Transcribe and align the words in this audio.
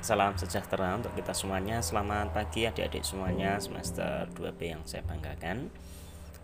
Salam 0.00 0.32
sejahtera 0.40 0.96
untuk 0.96 1.12
kita 1.12 1.36
semuanya. 1.36 1.84
Selamat 1.84 2.32
pagi 2.32 2.64
adik-adik 2.64 3.04
semuanya. 3.04 3.60
Semester 3.60 4.32
2B 4.32 4.72
yang 4.72 4.80
saya 4.88 5.04
banggakan. 5.04 5.68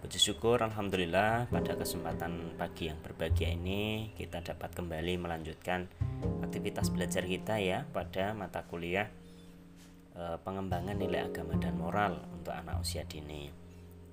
Puji 0.05 0.21
syukur 0.21 0.61
Alhamdulillah 0.61 1.49
pada 1.49 1.73
kesempatan 1.75 2.55
pagi 2.55 2.87
yang 2.87 3.03
berbahagia 3.03 3.51
ini 3.51 4.15
Kita 4.15 4.39
dapat 4.47 4.71
kembali 4.71 5.19
melanjutkan 5.19 5.91
aktivitas 6.39 6.95
belajar 6.95 7.27
kita 7.27 7.59
ya 7.59 7.83
Pada 7.91 8.31
mata 8.31 8.63
kuliah 8.63 9.11
Pengembangan 10.19 10.99
nilai 10.99 11.31
agama 11.31 11.55
dan 11.63 11.79
moral 11.79 12.19
untuk 12.35 12.51
anak 12.51 12.83
usia 12.83 13.07
dini 13.07 13.69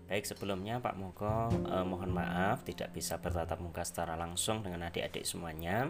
Baik 0.06 0.22
sebelumnya 0.22 0.78
Pak 0.78 0.96
Moko 1.02 1.50
eh, 1.50 1.82
mohon 1.86 2.14
maaf 2.14 2.62
tidak 2.62 2.94
bisa 2.94 3.18
bertatap 3.18 3.58
muka 3.58 3.82
secara 3.82 4.14
langsung 4.14 4.62
dengan 4.62 4.86
adik-adik 4.86 5.26
semuanya. 5.26 5.90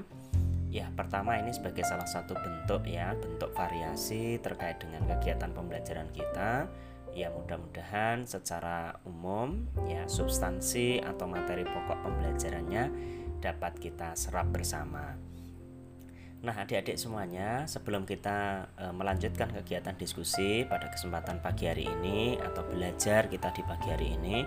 Ya 0.71 0.87
pertama 0.95 1.35
ini 1.35 1.51
sebagai 1.51 1.83
salah 1.83 2.07
satu 2.07 2.31
bentuk 2.35 2.87
ya 2.87 3.11
bentuk 3.15 3.51
variasi 3.51 4.39
terkait 4.39 4.79
dengan 4.79 5.03
kegiatan 5.11 5.51
pembelajaran 5.51 6.07
kita. 6.15 6.71
Ya 7.15 7.31
mudah-mudahan 7.31 8.27
secara 8.27 8.99
umum 9.07 9.67
ya 9.87 10.07
substansi 10.07 10.99
atau 11.03 11.27
materi 11.27 11.67
pokok 11.67 11.99
pembelajarannya 12.07 12.83
dapat 13.43 13.79
kita 13.83 14.15
serap 14.15 14.47
bersama. 14.51 15.34
Nah, 16.43 16.55
adik-adik 16.61 16.99
semuanya, 16.99 17.63
sebelum 17.69 18.03
kita 18.03 18.69
e, 18.75 18.85
melanjutkan 18.91 19.49
kegiatan 19.55 19.95
diskusi 19.95 20.67
pada 20.67 20.91
kesempatan 20.91 21.39
pagi 21.39 21.69
hari 21.69 21.87
ini 21.87 22.35
atau 22.41 22.65
belajar 22.67 23.31
kita 23.31 23.55
di 23.55 23.63
pagi 23.63 23.87
hari 23.89 24.07
ini, 24.19 24.43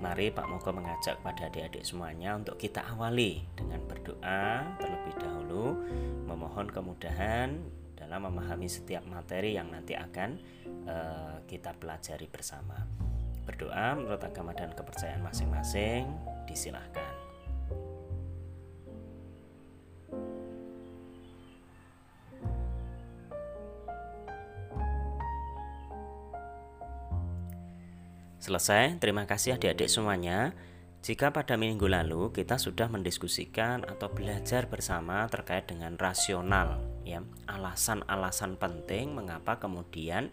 mari 0.00 0.32
Pak 0.32 0.46
Moko 0.48 0.72
mengajak 0.72 1.20
kepada 1.20 1.48
adik-adik 1.52 1.84
semuanya 1.84 2.34
untuk 2.36 2.56
kita 2.56 2.84
awali 2.88 3.44
dengan 3.52 3.78
berdoa 3.84 4.74
terlebih 4.80 5.14
dahulu, 5.20 5.66
memohon 6.24 6.68
kemudahan 6.72 7.60
dalam 7.96 8.28
memahami 8.28 8.68
setiap 8.68 9.02
materi 9.08 9.56
yang 9.56 9.72
nanti 9.72 9.96
akan 9.96 10.40
e, 10.84 10.96
kita 11.48 11.72
pelajari 11.76 12.28
bersama. 12.28 12.76
Berdoa 13.46 13.94
menurut 13.94 14.20
agama 14.20 14.50
dan 14.52 14.74
kepercayaan 14.74 15.22
masing-masing, 15.22 16.10
disilahkan. 16.50 17.15
Selesai, 28.46 29.02
terima 29.02 29.26
kasih 29.26 29.58
adik-adik 29.58 29.90
semuanya. 29.90 30.54
Jika 31.02 31.34
pada 31.34 31.58
minggu 31.58 31.90
lalu 31.90 32.30
kita 32.30 32.62
sudah 32.62 32.86
mendiskusikan 32.86 33.82
atau 33.82 34.06
belajar 34.06 34.70
bersama 34.70 35.26
terkait 35.26 35.66
dengan 35.66 35.98
rasional, 35.98 36.78
ya, 37.02 37.26
alasan-alasan 37.50 38.54
penting 38.54 39.18
mengapa 39.18 39.58
kemudian 39.58 40.30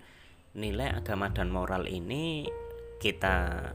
nilai 0.54 0.94
agama 0.94 1.34
dan 1.34 1.50
moral 1.50 1.90
ini 1.90 2.46
kita 3.02 3.74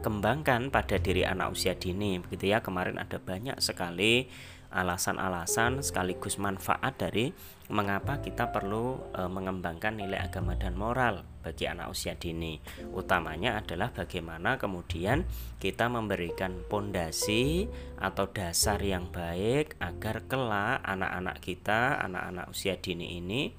kembangkan 0.00 0.72
pada 0.72 0.96
diri 0.96 1.28
anak 1.28 1.52
usia 1.52 1.76
dini 1.76 2.24
begitu 2.24 2.56
ya 2.56 2.64
kemarin 2.64 2.96
ada 2.96 3.20
banyak 3.20 3.60
sekali 3.60 4.32
alasan-alasan 4.72 5.84
sekaligus 5.84 6.40
manfaat 6.40 6.96
dari 6.96 7.30
mengapa 7.68 8.24
kita 8.24 8.48
perlu 8.48 8.98
e, 9.12 9.28
mengembangkan 9.28 10.00
nilai 10.00 10.18
agama 10.18 10.56
dan 10.56 10.74
moral 10.76 11.24
bagi 11.44 11.68
anak 11.68 11.92
usia 11.92 12.16
dini. 12.16 12.58
Utamanya 12.96 13.60
adalah 13.60 13.92
bagaimana 13.92 14.56
kemudian 14.56 15.28
kita 15.60 15.92
memberikan 15.92 16.64
pondasi 16.66 17.68
atau 18.00 18.32
dasar 18.32 18.80
yang 18.80 19.12
baik 19.12 19.76
agar 19.78 20.24
kelak 20.24 20.80
anak-anak 20.84 21.36
kita, 21.44 22.00
anak-anak 22.00 22.48
usia 22.48 22.80
dini 22.80 23.20
ini 23.20 23.52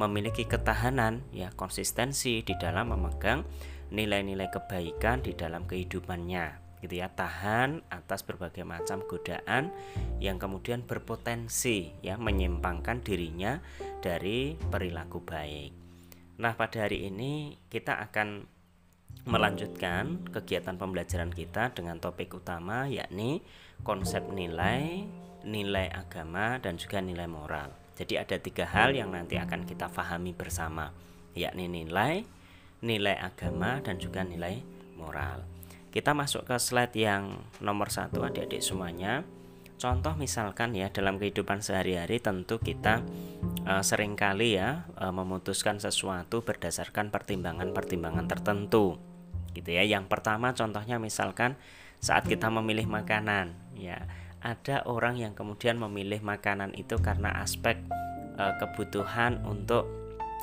memiliki 0.00 0.48
ketahanan 0.48 1.20
ya 1.34 1.52
konsistensi 1.52 2.40
di 2.40 2.54
dalam 2.56 2.96
memegang 2.96 3.44
nilai-nilai 3.90 4.48
kebaikan 4.48 5.20
di 5.20 5.34
dalam 5.34 5.66
kehidupannya 5.66 6.59
gitu 6.80 7.00
ya 7.00 7.12
tahan 7.12 7.84
atas 7.92 8.24
berbagai 8.24 8.64
macam 8.64 9.04
godaan 9.04 9.68
yang 10.18 10.40
kemudian 10.40 10.84
berpotensi 10.84 11.92
ya 12.00 12.16
menyimpangkan 12.16 13.04
dirinya 13.04 13.60
dari 14.00 14.56
perilaku 14.56 15.20
baik. 15.20 15.72
Nah, 16.40 16.56
pada 16.56 16.88
hari 16.88 17.12
ini 17.12 17.60
kita 17.68 18.00
akan 18.08 18.48
melanjutkan 19.28 20.24
kegiatan 20.32 20.80
pembelajaran 20.80 21.28
kita 21.28 21.76
dengan 21.76 22.00
topik 22.00 22.32
utama 22.32 22.88
yakni 22.88 23.44
konsep 23.84 24.24
nilai, 24.32 25.04
nilai 25.44 25.92
agama 25.92 26.56
dan 26.56 26.80
juga 26.80 27.04
nilai 27.04 27.28
moral. 27.28 27.68
Jadi 28.00 28.16
ada 28.16 28.40
tiga 28.40 28.64
hal 28.64 28.96
yang 28.96 29.12
nanti 29.12 29.36
akan 29.36 29.68
kita 29.68 29.92
pahami 29.92 30.32
bersama, 30.32 30.88
yakni 31.36 31.68
nilai, 31.68 32.24
nilai 32.80 33.16
agama 33.20 33.84
dan 33.84 34.00
juga 34.00 34.24
nilai 34.24 34.64
moral. 34.96 35.44
Kita 35.90 36.14
masuk 36.14 36.46
ke 36.46 36.54
slide 36.62 36.94
yang 36.94 37.42
nomor 37.58 37.90
satu 37.90 38.22
adik-adik 38.22 38.62
semuanya. 38.62 39.26
Contoh 39.74 40.14
misalkan 40.14 40.76
ya 40.76 40.92
dalam 40.92 41.18
kehidupan 41.18 41.64
sehari-hari 41.64 42.22
tentu 42.22 42.62
kita 42.62 43.02
uh, 43.64 43.82
sering 43.82 44.14
kali 44.14 44.54
ya 44.54 44.86
uh, 45.00 45.10
memutuskan 45.10 45.80
sesuatu 45.82 46.46
berdasarkan 46.46 47.10
pertimbangan-pertimbangan 47.10 48.30
tertentu 48.30 49.00
gitu 49.56 49.70
ya. 49.72 49.82
Yang 49.82 50.06
pertama 50.06 50.54
contohnya 50.54 51.02
misalkan 51.02 51.58
saat 51.98 52.28
kita 52.28 52.52
memilih 52.52 52.86
makanan 52.86 53.56
ya 53.74 54.04
ada 54.40 54.84
orang 54.88 55.20
yang 55.20 55.32
kemudian 55.36 55.76
memilih 55.76 56.24
makanan 56.24 56.72
itu 56.76 56.96
karena 57.00 57.40
aspek 57.42 57.76
uh, 58.40 58.56
kebutuhan 58.56 59.42
untuk 59.44 59.99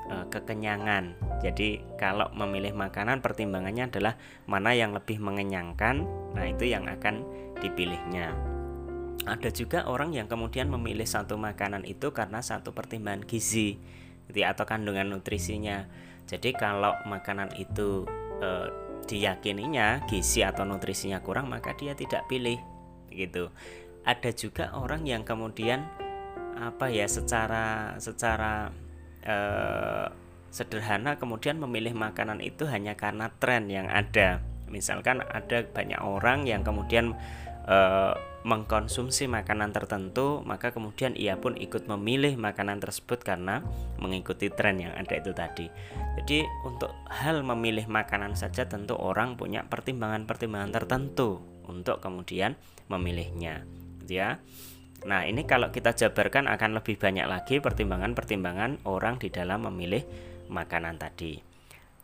kekenyangan. 0.08 1.16
Jadi 1.44 1.84
kalau 2.00 2.32
memilih 2.34 2.74
makanan 2.74 3.20
pertimbangannya 3.20 3.92
adalah 3.92 4.16
mana 4.48 4.72
yang 4.74 4.96
lebih 4.96 5.20
mengenyangkan. 5.20 6.08
Nah, 6.34 6.46
itu 6.48 6.68
yang 6.68 6.88
akan 6.88 7.24
dipilihnya. 7.60 8.34
Ada 9.28 9.52
juga 9.52 9.84
orang 9.92 10.16
yang 10.16 10.32
kemudian 10.32 10.72
memilih 10.72 11.04
satu 11.04 11.36
makanan 11.36 11.84
itu 11.84 12.16
karena 12.16 12.40
satu 12.40 12.72
pertimbangan 12.72 13.28
gizi 13.28 13.76
atau 14.32 14.64
kandungan 14.64 15.08
nutrisinya. 15.12 15.84
Jadi 16.28 16.56
kalau 16.56 16.96
makanan 17.08 17.56
itu 17.60 18.08
e, 18.40 18.50
diyakininya 19.08 20.08
gizi 20.08 20.44
atau 20.44 20.68
nutrisinya 20.68 21.24
kurang 21.24 21.52
maka 21.52 21.76
dia 21.76 21.96
tidak 21.96 22.28
pilih 22.32 22.60
gitu. 23.12 23.52
Ada 24.08 24.32
juga 24.32 24.72
orang 24.76 25.04
yang 25.04 25.28
kemudian 25.28 25.84
apa 26.56 26.88
ya 26.88 27.08
secara 27.08 27.96
secara 28.00 28.72
eh, 29.24 30.08
sederhana 30.52 31.22
kemudian 31.22 31.62
memilih 31.62 31.94
makanan 31.94 32.42
itu 32.42 32.66
hanya 32.66 32.98
karena 32.98 33.32
tren 33.38 33.70
yang 33.70 33.88
ada. 33.90 34.42
Misalkan 34.68 35.24
ada 35.24 35.64
banyak 35.64 36.02
orang 36.04 36.44
yang 36.44 36.66
kemudian 36.66 37.16
eh, 37.68 38.14
mengkonsumsi 38.48 39.28
makanan 39.28 39.76
tertentu, 39.76 40.40
maka 40.48 40.72
kemudian 40.72 41.12
ia 41.20 41.36
pun 41.36 41.60
ikut 41.60 41.84
memilih 41.92 42.40
makanan 42.40 42.80
tersebut 42.80 43.20
karena 43.20 43.60
mengikuti 44.00 44.48
tren 44.48 44.80
yang 44.80 44.96
ada 44.96 45.20
itu 45.20 45.36
tadi. 45.36 45.68
Jadi 46.16 46.48
untuk 46.64 46.96
hal 47.12 47.44
memilih 47.44 47.92
makanan 47.92 48.40
saja 48.40 48.64
tentu 48.72 48.96
orang 48.96 49.36
punya 49.36 49.68
pertimbangan-pertimbangan 49.68 50.72
tertentu 50.72 51.44
untuk 51.68 52.00
kemudian 52.00 52.56
memilihnya, 52.88 53.68
gitu 54.08 54.24
ya. 54.24 54.40
Nah, 55.06 55.30
ini 55.30 55.46
kalau 55.46 55.70
kita 55.70 55.94
jabarkan 55.94 56.50
akan 56.50 56.82
lebih 56.82 56.98
banyak 56.98 57.30
lagi 57.30 57.62
pertimbangan-pertimbangan 57.62 58.82
orang 58.90 59.22
di 59.22 59.30
dalam 59.30 59.70
memilih 59.70 60.02
makanan 60.50 60.98
tadi. 60.98 61.38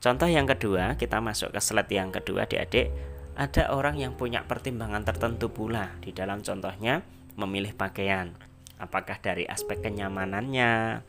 Contoh 0.03 0.27
yang 0.27 0.45
kedua, 0.45 0.99
kita 0.99 1.23
masuk 1.23 1.55
ke 1.55 1.59
slide 1.63 1.89
yang 1.89 2.11
kedua 2.11 2.45
adik-adik. 2.45 2.91
Ada 3.33 3.73
orang 3.73 3.97
yang 3.97 4.13
punya 4.13 4.45
pertimbangan 4.45 5.01
tertentu 5.07 5.49
pula 5.49 5.95
di 6.05 6.13
dalam 6.13 6.45
contohnya 6.45 7.01
memilih 7.33 7.73
pakaian. 7.73 8.35
Apakah 8.77 9.17
dari 9.23 9.47
aspek 9.47 9.81
kenyamanannya, 9.81 11.01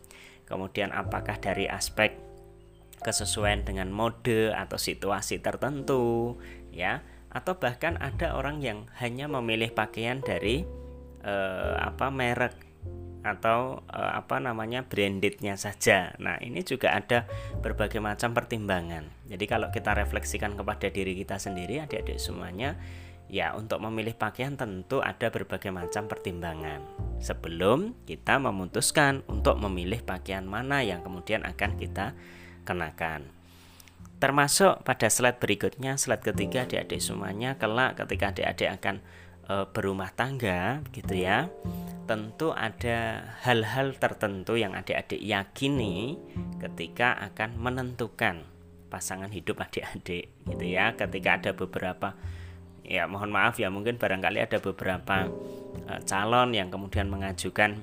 kemudian 0.48 0.94
apakah 0.94 1.36
dari 1.36 1.68
aspek 1.68 2.16
kesesuaian 3.04 3.66
dengan 3.66 3.92
mode 3.92 4.54
atau 4.56 4.80
situasi 4.80 5.42
tertentu, 5.42 6.38
ya, 6.72 7.04
atau 7.34 7.58
bahkan 7.58 7.98
ada 7.98 8.38
orang 8.38 8.62
yang 8.62 8.86
hanya 9.02 9.26
memilih 9.28 9.74
pakaian 9.74 10.22
dari 10.22 10.64
eh, 11.24 11.74
apa 11.80 12.12
merek 12.12 12.54
atau 13.24 13.80
eh, 13.88 14.12
apa 14.20 14.36
namanya 14.38 14.84
brandednya 14.84 15.56
saja. 15.56 16.12
Nah 16.20 16.36
ini 16.44 16.60
juga 16.60 16.92
ada 16.92 17.24
berbagai 17.64 17.98
macam 17.98 18.36
pertimbangan. 18.36 19.08
Jadi 19.26 19.44
kalau 19.48 19.72
kita 19.72 19.96
refleksikan 19.96 20.54
kepada 20.54 20.92
diri 20.92 21.16
kita 21.16 21.40
sendiri, 21.40 21.80
adik-adik 21.80 22.20
semuanya, 22.20 22.76
ya 23.32 23.56
untuk 23.56 23.80
memilih 23.80 24.12
pakaian 24.12 24.54
tentu 24.54 25.00
ada 25.00 25.32
berbagai 25.32 25.72
macam 25.72 26.04
pertimbangan 26.06 26.84
sebelum 27.18 27.96
kita 28.04 28.36
memutuskan 28.36 29.24
untuk 29.32 29.56
memilih 29.56 30.04
pakaian 30.04 30.44
mana 30.44 30.84
yang 30.84 31.00
kemudian 31.00 31.40
akan 31.48 31.80
kita 31.80 32.12
kenakan. 32.68 33.24
Termasuk 34.20 34.84
pada 34.86 35.08
slide 35.10 35.40
berikutnya, 35.40 36.00
slide 36.00 36.24
ketiga 36.24 36.64
adik-adik 36.64 37.00
semuanya 37.00 37.56
kelak 37.60 37.98
ketika 37.98 38.32
adik-adik 38.32 38.70
akan 38.80 38.96
e, 39.48 39.54
berumah 39.70 40.10
tangga 40.12 40.80
gitu 40.92 41.14
ya. 41.14 41.48
Tentu 42.04 42.52
ada 42.52 43.24
hal-hal 43.40 43.96
tertentu 43.96 44.60
yang 44.60 44.76
adik-adik 44.76 45.20
yakini 45.24 46.20
ketika 46.60 47.16
akan 47.32 47.56
menentukan 47.56 48.44
pasangan 48.92 49.32
hidup 49.32 49.64
adik-adik 49.64 50.28
gitu 50.44 50.64
ya. 50.64 50.92
Ketika 50.96 51.40
ada 51.40 51.50
beberapa 51.56 52.12
ya 52.84 53.08
mohon 53.08 53.32
maaf 53.32 53.56
ya 53.56 53.72
mungkin 53.72 53.96
barangkali 53.96 54.44
ada 54.44 54.60
beberapa 54.60 55.32
e, 55.88 55.92
calon 56.04 56.52
yang 56.52 56.68
kemudian 56.68 57.08
mengajukan 57.08 57.80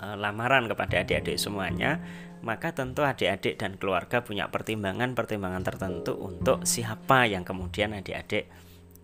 e, 0.00 0.06
lamaran 0.16 0.64
kepada 0.64 1.04
adik-adik 1.04 1.36
semuanya 1.36 2.00
maka 2.40 2.70
tentu 2.70 3.02
adik-adik 3.02 3.58
dan 3.58 3.74
keluarga 3.76 4.22
punya 4.22 4.46
pertimbangan-pertimbangan 4.48 5.62
tertentu 5.66 6.14
untuk 6.16 6.62
siapa 6.62 7.26
yang 7.26 7.42
kemudian 7.42 7.92
adik-adik 7.92 8.48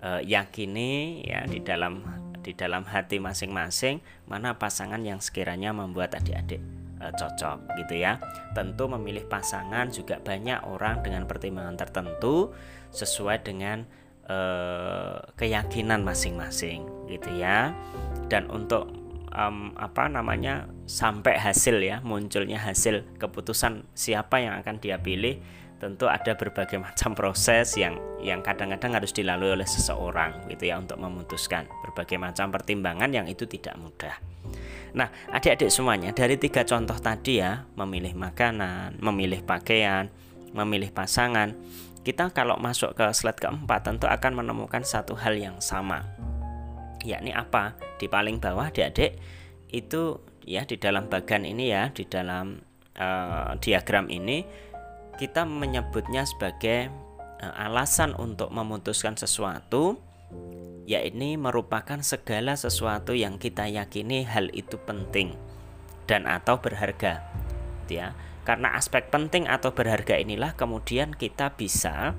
e, 0.05 0.21
yakini 0.29 1.25
ya 1.25 1.49
di 1.49 1.65
dalam 1.65 2.05
di 2.45 2.53
dalam 2.53 2.85
hati 2.85 3.17
masing-masing 3.17 4.05
mana 4.29 4.61
pasangan 4.61 5.01
yang 5.01 5.25
sekiranya 5.25 5.73
membuat 5.73 6.13
adik-adik 6.21 6.61
e, 7.01 7.05
cocok 7.17 7.81
gitu 7.81 8.05
ya. 8.05 8.21
Tentu 8.53 8.85
memilih 8.93 9.25
pasangan 9.25 9.89
juga 9.89 10.21
banyak 10.21 10.61
orang 10.69 11.01
dengan 11.01 11.25
pertimbangan 11.25 11.81
tertentu 11.81 12.53
sesuai 12.93 13.41
dengan 13.41 13.89
e, 14.29 14.37
keyakinan 15.41 16.05
masing-masing 16.05 16.85
gitu 17.09 17.33
ya. 17.41 17.73
Dan 18.29 18.49
untuk 18.53 19.05
um, 19.35 19.75
apa 19.77 20.07
namanya 20.07 20.71
sampai 20.87 21.37
hasil 21.37 21.83
ya 21.83 22.01
munculnya 22.01 22.57
hasil 22.63 23.05
keputusan 23.19 23.85
siapa 23.93 24.41
yang 24.41 24.55
akan 24.63 24.79
dia 24.79 25.03
pilih 25.03 25.43
tentu 25.85 26.09
ada 26.09 26.33
berbagai 26.33 26.81
macam 26.81 27.13
proses 27.13 27.77
yang 27.77 28.01
yang 28.25 28.41
kadang-kadang 28.41 28.97
harus 28.97 29.13
dilalui 29.13 29.53
oleh 29.53 29.69
seseorang 29.69 30.49
gitu 30.49 30.73
ya 30.73 30.81
untuk 30.81 30.97
memutuskan 30.97 31.69
berbagai 31.85 32.17
macam 32.17 32.49
pertimbangan 32.49 33.13
yang 33.13 33.29
itu 33.29 33.45
tidak 33.45 33.77
mudah. 33.77 34.17
Nah, 34.97 35.13
adik-adik 35.29 35.69
semuanya 35.69 36.17
dari 36.17 36.41
tiga 36.41 36.65
contoh 36.65 36.97
tadi 36.97 37.45
ya, 37.45 37.69
memilih 37.77 38.17
makanan, 38.17 38.97
memilih 38.97 39.45
pakaian, 39.45 40.09
memilih 40.57 40.89
pasangan, 40.89 41.53
kita 42.01 42.33
kalau 42.33 42.57
masuk 42.57 42.97
ke 42.97 43.05
slide 43.13 43.37
keempat 43.37 43.85
tentu 43.85 44.09
akan 44.09 44.41
menemukan 44.41 44.81
satu 44.81 45.13
hal 45.13 45.37
yang 45.37 45.61
sama 45.61 46.09
yakni 47.05 47.37
apa 47.37 47.77
di 48.01 48.09
paling 48.09 48.41
bawah 48.41 48.73
adik-adik 48.73 49.21
itu 49.69 50.17
ya 50.49 50.65
di 50.65 50.81
dalam 50.81 51.13
bagan 51.13 51.45
ini 51.45 51.69
ya 51.69 51.93
di 51.93 52.09
dalam 52.09 52.65
uh, 52.97 53.53
diagram 53.61 54.09
ini 54.09 54.64
kita 55.17 55.47
menyebutnya 55.47 56.27
sebagai 56.27 56.91
uh, 57.41 57.55
alasan 57.67 58.15
untuk 58.19 58.51
memutuskan 58.51 59.15
sesuatu 59.15 59.99
ya 60.85 61.01
ini 61.01 61.41
merupakan 61.41 62.01
segala 62.05 62.55
sesuatu 62.61 63.17
yang 63.17 63.41
kita 63.41 63.65
yakini 63.69 64.29
hal 64.29 64.53
itu 64.53 64.77
penting 64.85 65.33
dan 66.05 66.29
atau 66.29 66.61
berharga 66.61 67.25
ya. 67.89 68.13
Karena 68.45 68.77
aspek 68.77 69.09
penting 69.09 69.49
atau 69.49 69.73
berharga 69.73 70.21
inilah 70.21 70.53
kemudian 70.53 71.17
kita 71.17 71.57
bisa 71.57 72.13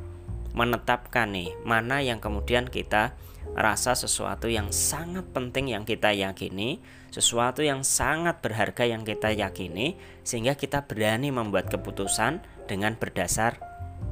menetapkan 0.58 1.30
nih 1.30 1.54
mana 1.62 2.02
yang 2.02 2.18
kemudian 2.18 2.66
kita 2.66 3.14
rasa 3.54 3.94
sesuatu 3.94 4.50
yang 4.50 4.74
sangat 4.74 5.30
penting 5.30 5.70
yang 5.70 5.86
kita 5.86 6.10
yakini, 6.18 6.82
sesuatu 7.16 7.64
yang 7.64 7.88
sangat 7.88 8.44
berharga 8.44 8.84
yang 8.84 9.08
kita 9.08 9.32
yakini, 9.32 9.96
sehingga 10.28 10.60
kita 10.60 10.84
berani 10.84 11.32
membuat 11.32 11.72
keputusan 11.72 12.44
dengan 12.68 13.00
berdasar 13.00 13.56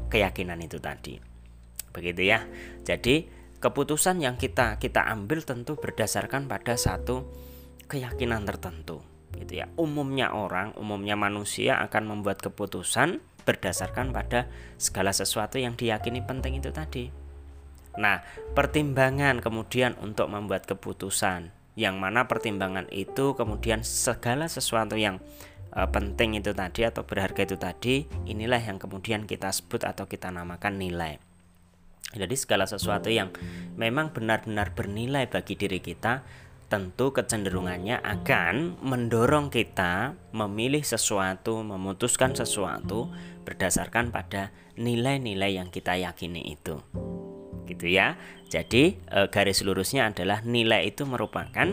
keyakinan 0.07 0.63
itu 0.63 0.79
tadi. 0.79 1.19
Begitu 1.91 2.23
ya. 2.23 2.47
Jadi, 2.87 3.27
keputusan 3.59 4.23
yang 4.23 4.39
kita 4.39 4.79
kita 4.79 5.03
ambil 5.11 5.43
tentu 5.43 5.75
berdasarkan 5.75 6.47
pada 6.47 6.79
satu 6.79 7.27
keyakinan 7.91 8.47
tertentu. 8.47 9.03
Gitu 9.35 9.59
ya. 9.59 9.67
Umumnya 9.75 10.31
orang, 10.31 10.71
umumnya 10.79 11.19
manusia 11.19 11.83
akan 11.83 12.07
membuat 12.07 12.39
keputusan 12.39 13.19
berdasarkan 13.43 14.15
pada 14.15 14.47
segala 14.79 15.11
sesuatu 15.11 15.59
yang 15.59 15.75
diyakini 15.75 16.23
penting 16.23 16.63
itu 16.63 16.71
tadi. 16.71 17.11
Nah, 17.99 18.23
pertimbangan 18.55 19.43
kemudian 19.43 19.99
untuk 19.99 20.31
membuat 20.31 20.63
keputusan 20.65 21.62
yang 21.73 21.97
mana 21.97 22.29
pertimbangan 22.29 22.85
itu 22.93 23.33
kemudian 23.33 23.81
segala 23.81 24.45
sesuatu 24.45 24.93
yang 24.93 25.17
e, 25.73 25.79
penting 25.89 26.37
itu 26.37 26.53
tadi 26.53 26.85
atau 26.85 27.01
berharga 27.05 27.41
itu 27.43 27.57
tadi, 27.57 27.95
inilah 28.29 28.61
yang 28.61 28.77
kemudian 28.77 29.25
kita 29.25 29.49
sebut 29.49 29.81
atau 29.83 30.05
kita 30.05 30.29
namakan 30.29 30.77
nilai. 30.77 31.17
Jadi 32.13 32.35
segala 32.37 32.69
sesuatu 32.69 33.09
yang 33.09 33.33
memang 33.73 34.13
benar-benar 34.13 34.77
bernilai 34.77 35.25
bagi 35.25 35.57
diri 35.57 35.81
kita 35.81 36.21
tentu 36.69 37.09
kecenderungannya 37.13 38.01
akan 38.01 38.81
mendorong 38.81 39.49
kita 39.49 40.13
memilih 40.33 40.81
sesuatu, 40.85 41.61
memutuskan 41.65 42.37
sesuatu 42.37 43.09
berdasarkan 43.45 44.13
pada 44.13 44.53
nilai-nilai 44.77 45.57
yang 45.57 45.69
kita 45.69 45.97
yakini 45.97 46.53
itu 46.53 46.81
gitu 47.65 47.89
ya. 47.89 48.15
Jadi 48.51 48.97
e, 48.97 49.19
garis 49.31 49.65
lurusnya 49.65 50.09
adalah 50.09 50.45
nilai 50.45 50.89
itu 50.89 51.03
merupakan 51.07 51.67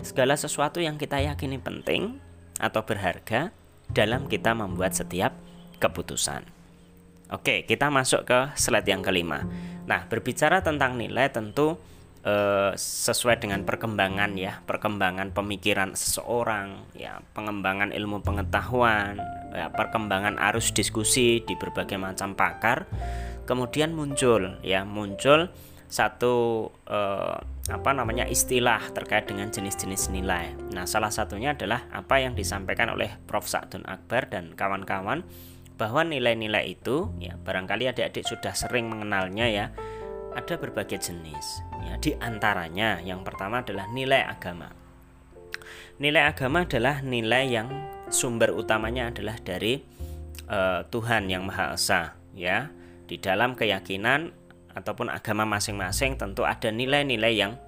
segala 0.00 0.38
sesuatu 0.38 0.80
yang 0.80 0.96
kita 0.96 1.20
yakini 1.20 1.60
penting 1.60 2.16
atau 2.60 2.84
berharga 2.84 3.52
dalam 3.90 4.30
kita 4.30 4.54
membuat 4.54 4.94
setiap 4.94 5.34
keputusan. 5.82 6.46
Oke, 7.30 7.62
kita 7.62 7.88
masuk 7.94 8.26
ke 8.26 8.38
slide 8.58 8.90
yang 8.90 9.06
kelima. 9.06 9.46
Nah, 9.86 10.06
berbicara 10.10 10.62
tentang 10.66 10.98
nilai 10.98 11.30
tentu 11.30 11.78
e, 12.24 12.34
sesuai 12.78 13.40
dengan 13.40 13.64
perkembangan 13.64 14.36
ya, 14.36 14.60
perkembangan 14.64 15.32
pemikiran 15.34 15.92
seseorang, 15.96 16.88
ya, 16.96 17.20
pengembangan 17.36 17.92
ilmu 17.92 18.24
pengetahuan, 18.24 19.20
ya, 19.52 19.68
perkembangan 19.72 20.40
arus 20.52 20.72
diskusi 20.72 21.44
di 21.44 21.54
berbagai 21.56 21.96
macam 22.00 22.32
pakar 22.38 22.88
kemudian 23.50 23.90
muncul 23.98 24.62
ya 24.62 24.86
muncul 24.86 25.50
satu 25.90 26.70
eh, 26.86 27.36
apa 27.66 27.90
namanya 27.90 28.30
istilah 28.30 28.78
terkait 28.94 29.26
dengan 29.26 29.50
jenis-jenis 29.50 30.14
nilai. 30.14 30.54
Nah, 30.70 30.86
salah 30.86 31.10
satunya 31.10 31.58
adalah 31.58 31.90
apa 31.90 32.22
yang 32.22 32.38
disampaikan 32.38 32.94
oleh 32.94 33.18
Prof. 33.26 33.50
Sa'dun 33.50 33.82
Akbar 33.90 34.30
dan 34.30 34.54
kawan-kawan 34.54 35.26
bahwa 35.74 36.02
nilai-nilai 36.06 36.78
itu 36.78 37.10
ya 37.18 37.34
barangkali 37.34 37.90
adik-adik 37.90 38.22
sudah 38.22 38.54
sering 38.54 38.86
mengenalnya 38.86 39.50
ya. 39.50 39.66
Ada 40.34 40.58
berbagai 40.58 40.98
jenis. 40.98 41.62
Ya, 41.86 41.98
di 41.98 42.14
antaranya 42.18 43.02
yang 43.02 43.26
pertama 43.26 43.62
adalah 43.66 43.90
nilai 43.90 44.22
agama. 44.22 44.70
Nilai 46.00 46.22
agama 46.24 46.64
adalah 46.64 47.04
nilai 47.04 47.44
yang 47.50 47.68
sumber 48.08 48.54
utamanya 48.56 49.12
adalah 49.12 49.36
dari 49.42 49.82
uh, 50.48 50.86
Tuhan 50.88 51.28
yang 51.28 51.44
Maha 51.44 51.76
Esa, 51.76 52.16
ya 52.32 52.72
di 53.10 53.18
dalam 53.18 53.58
keyakinan 53.58 54.30
ataupun 54.70 55.10
agama 55.10 55.42
masing-masing 55.42 56.14
tentu 56.14 56.46
ada 56.46 56.70
nilai-nilai 56.70 57.34
yang 57.34 57.58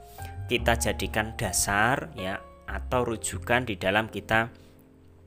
kita 0.47 0.78
jadikan 0.78 1.35
dasar 1.35 2.14
ya 2.14 2.38
atau 2.71 3.02
rujukan 3.02 3.66
di 3.66 3.75
dalam 3.75 4.07
kita 4.07 4.54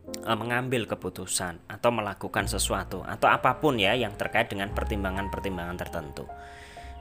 e, 0.08 0.32
mengambil 0.40 0.88
keputusan 0.88 1.68
atau 1.68 1.90
melakukan 1.92 2.48
sesuatu 2.48 3.04
atau 3.04 3.28
apa 3.28 3.60
pun 3.60 3.76
ya 3.76 3.92
yang 3.92 4.16
terkait 4.16 4.48
dengan 4.48 4.72
pertimbangan-pertimbangan 4.72 5.78
tertentu. 5.78 6.26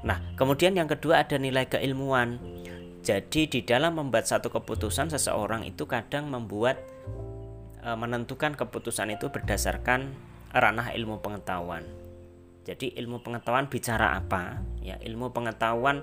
Nah, 0.05 0.21
kemudian 0.37 0.77
yang 0.77 0.87
kedua 0.87 1.25
ada 1.25 1.41
nilai 1.41 1.65
keilmuan. 1.65 2.37
Jadi 3.05 3.49
di 3.49 3.61
dalam 3.61 4.01
membuat 4.01 4.25
satu 4.25 4.49
keputusan 4.49 5.13
seseorang 5.13 5.69
itu 5.69 5.85
kadang 5.85 6.33
membuat 6.33 6.81
e, 7.85 7.89
menentukan 7.93 8.57
keputusan 8.57 9.13
itu 9.13 9.29
berdasarkan 9.29 10.09
ranah 10.57 10.89
ilmu 10.97 11.21
pengetahuan 11.21 11.85
jadi 12.65 12.97
ilmu 12.97 13.21
pengetahuan 13.21 13.69
bicara 13.69 14.17
apa? 14.17 14.65
Ya, 14.81 14.97
ilmu 15.05 15.31
pengetahuan 15.37 16.01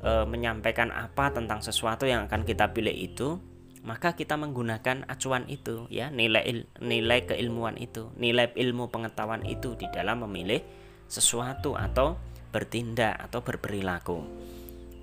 e, 0.00 0.22
menyampaikan 0.24 0.94
apa 0.94 1.34
tentang 1.34 1.60
sesuatu 1.60 2.06
yang 2.06 2.30
akan 2.30 2.46
kita 2.46 2.70
pilih 2.70 2.94
itu, 2.94 3.42
maka 3.82 4.14
kita 4.14 4.38
menggunakan 4.38 5.04
acuan 5.10 5.44
itu, 5.50 5.90
ya, 5.90 6.14
nilai 6.14 6.42
il, 6.46 6.58
nilai 6.78 7.26
keilmuan 7.26 7.74
itu, 7.76 8.14
nilai 8.14 8.54
ilmu 8.54 8.88
pengetahuan 8.94 9.42
itu 9.42 9.74
di 9.74 9.90
dalam 9.90 10.22
memilih 10.22 10.62
sesuatu 11.10 11.74
atau 11.74 12.16
bertindak 12.54 13.18
atau 13.18 13.42
berperilaku. 13.42 14.22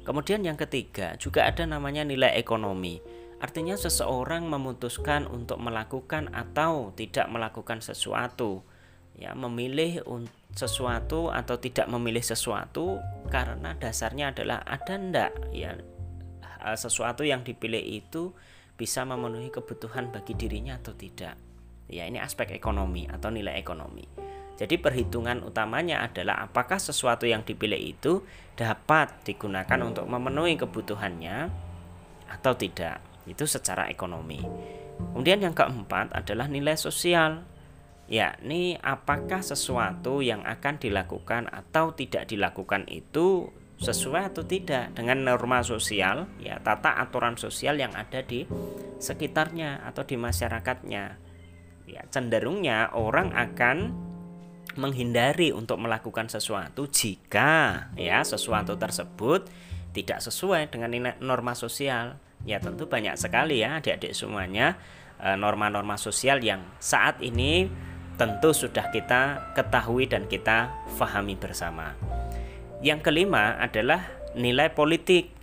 Kemudian 0.07 0.47
yang 0.47 0.55
ketiga, 0.55 1.19
juga 1.19 1.43
ada 1.43 1.67
namanya 1.67 2.07
nilai 2.07 2.39
ekonomi. 2.39 3.03
Artinya 3.43 3.75
seseorang 3.75 4.47
memutuskan 4.47 5.27
untuk 5.27 5.59
melakukan 5.59 6.31
atau 6.31 6.95
tidak 6.95 7.27
melakukan 7.27 7.83
sesuatu 7.83 8.63
ya 9.17 9.35
memilih 9.35 10.01
sesuatu 10.55 11.29
atau 11.29 11.55
tidak 11.59 11.85
memilih 11.91 12.23
sesuatu 12.23 12.97
karena 13.27 13.75
dasarnya 13.75 14.31
adalah 14.31 14.63
ada 14.63 14.95
ndak 14.95 15.31
ya 15.51 15.75
sesuatu 16.73 17.21
yang 17.21 17.43
dipilih 17.43 17.81
itu 17.81 18.31
bisa 18.77 19.03
memenuhi 19.05 19.53
kebutuhan 19.53 20.09
bagi 20.09 20.33
dirinya 20.33 20.79
atau 20.79 20.95
tidak 20.95 21.35
ya 21.91 22.07
ini 22.07 22.17
aspek 22.17 22.55
ekonomi 22.55 23.05
atau 23.05 23.29
nilai 23.29 23.59
ekonomi 23.59 24.30
Jadi 24.61 24.77
perhitungan 24.77 25.41
utamanya 25.41 26.05
adalah 26.05 26.45
apakah 26.45 26.77
sesuatu 26.77 27.25
yang 27.25 27.41
dipilih 27.41 27.81
itu 27.81 28.21
dapat 28.53 29.25
digunakan 29.25 29.81
untuk 29.81 30.05
memenuhi 30.05 30.53
kebutuhannya 30.53 31.49
atau 32.29 32.53
tidak. 32.53 33.01
Itu 33.25 33.49
secara 33.49 33.89
ekonomi. 33.89 34.37
Kemudian 35.01 35.41
yang 35.41 35.57
keempat 35.57 36.13
adalah 36.13 36.45
nilai 36.45 36.77
sosial. 36.77 37.41
Yakni 38.05 38.77
apakah 38.77 39.41
sesuatu 39.41 40.21
yang 40.21 40.45
akan 40.45 40.77
dilakukan 40.77 41.49
atau 41.49 41.97
tidak 41.97 42.29
dilakukan 42.29 42.85
itu 42.85 43.49
sesuai 43.81 44.29
atau 44.29 44.45
tidak 44.45 44.93
dengan 44.93 45.25
norma 45.25 45.65
sosial 45.65 46.29
ya 46.37 46.61
tata 46.61 47.01
aturan 47.01 47.33
sosial 47.33 47.81
yang 47.81 47.97
ada 47.97 48.21
di 48.21 48.45
sekitarnya 49.01 49.81
atau 49.89 50.05
di 50.05 50.21
masyarakatnya 50.21 51.17
ya 51.89 52.01
cenderungnya 52.13 52.93
orang 52.93 53.33
akan 53.33 54.10
menghindari 54.79 55.51
untuk 55.51 55.81
melakukan 55.81 56.31
sesuatu 56.31 56.87
jika 56.87 57.89
ya 57.99 58.23
sesuatu 58.23 58.79
tersebut 58.79 59.47
tidak 59.91 60.23
sesuai 60.23 60.71
dengan 60.71 61.11
norma 61.19 61.51
sosial 61.51 62.15
ya 62.47 62.57
tentu 62.57 62.87
banyak 62.87 63.19
sekali 63.19 63.61
ya 63.61 63.83
adik-adik 63.83 64.15
semuanya 64.15 64.79
e, 65.19 65.35
norma-norma 65.35 65.99
sosial 65.99 66.41
yang 66.41 66.63
saat 66.79 67.19
ini 67.19 67.69
tentu 68.15 68.53
sudah 68.53 68.93
kita 68.93 69.53
ketahui 69.57 70.05
dan 70.05 70.29
kita 70.29 70.69
fahami 70.93 71.33
bersama. 71.33 71.97
Yang 72.81 73.09
kelima 73.09 73.57
adalah 73.57 74.05
nilai 74.37 74.73
politik, 74.73 75.33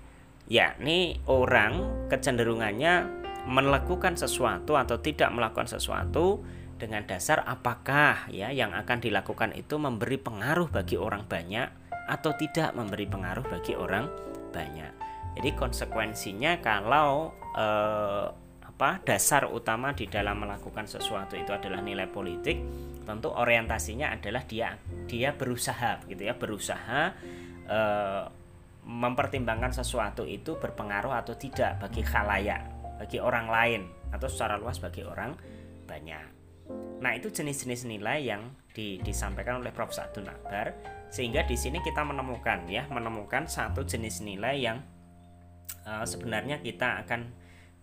yakni 0.46 1.18
orang 1.26 2.06
kecenderungannya 2.06 3.18
melakukan 3.48 4.14
sesuatu 4.14 4.76
atau 4.76 5.00
tidak 5.00 5.32
melakukan 5.32 5.66
sesuatu 5.66 6.42
dengan 6.78 7.04
dasar 7.04 7.42
apakah 7.44 8.30
ya 8.30 8.54
yang 8.54 8.72
akan 8.72 9.02
dilakukan 9.02 9.52
itu 9.58 9.76
memberi 9.76 10.16
pengaruh 10.16 10.70
bagi 10.70 10.94
orang 10.94 11.26
banyak 11.26 11.68
atau 12.08 12.32
tidak 12.38 12.72
memberi 12.72 13.04
pengaruh 13.04 13.44
bagi 13.44 13.76
orang 13.76 14.08
banyak. 14.54 14.92
Jadi 15.36 15.50
konsekuensinya 15.58 16.62
kalau 16.64 17.34
eh, 17.52 18.26
apa 18.64 19.02
dasar 19.02 19.50
utama 19.50 19.90
di 19.90 20.06
dalam 20.06 20.38
melakukan 20.38 20.86
sesuatu 20.86 21.34
itu 21.34 21.50
adalah 21.50 21.82
nilai 21.82 22.06
politik, 22.06 22.62
tentu 23.08 23.32
orientasinya 23.32 24.12
adalah 24.12 24.44
dia 24.44 24.76
dia 25.08 25.32
berusaha 25.32 26.04
gitu 26.04 26.28
ya 26.28 26.36
berusaha 26.36 27.16
e, 27.64 27.80
mempertimbangkan 28.84 29.72
sesuatu 29.72 30.28
itu 30.28 30.60
berpengaruh 30.60 31.16
atau 31.16 31.32
tidak 31.32 31.80
bagi 31.80 32.04
khalayak 32.04 32.68
bagi 33.00 33.16
orang 33.16 33.48
lain 33.48 33.82
atau 34.12 34.28
secara 34.28 34.60
luas 34.60 34.76
bagi 34.76 35.08
orang 35.08 35.32
banyak 35.88 36.37
nah 36.98 37.14
itu 37.14 37.30
jenis-jenis 37.30 37.86
nilai 37.86 38.18
yang 38.26 38.42
di, 38.74 38.98
disampaikan 39.02 39.62
oleh 39.62 39.74
Prof. 39.74 39.90
Sa'dun 39.94 40.28
Akbar 40.28 40.74
sehingga 41.08 41.42
di 41.48 41.56
sini 41.56 41.80
kita 41.80 42.04
menemukan 42.04 42.68
ya 42.68 42.84
menemukan 42.92 43.48
satu 43.48 43.82
jenis 43.82 44.20
nilai 44.20 44.60
yang 44.60 44.78
uh, 45.88 46.04
sebenarnya 46.04 46.60
kita 46.60 47.00
akan 47.06 47.20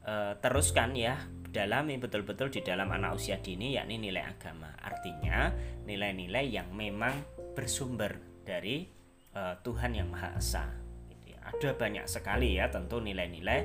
uh, 0.05 0.33
teruskan 0.37 0.93
ya 0.93 1.17
didalami 1.55 1.95
betul-betul 1.95 2.51
di 2.51 2.61
dalam 2.61 2.91
anak 2.91 3.15
usia 3.15 3.39
dini 3.39 3.79
yakni 3.79 3.95
nilai 3.95 4.27
agama. 4.27 4.75
Artinya 4.83 5.55
nilai-nilai 5.87 6.51
yang 6.51 6.67
memang 6.75 7.15
bersumber 7.55 8.19
dari 8.43 8.85
uh, 9.31 9.55
Tuhan 9.63 9.95
yang 9.95 10.11
Maha 10.11 10.35
Esa. 10.35 10.67
Gitu 11.07 11.33
ya. 11.33 11.39
Ada 11.47 11.79
banyak 11.79 12.05
sekali 12.11 12.59
ya 12.59 12.67
tentu 12.67 12.99
nilai-nilai 12.99 13.59